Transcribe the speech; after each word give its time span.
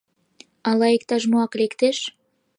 Ала 0.69 0.87
иктаж-моак 0.95 1.51
лектеш? 1.59 1.97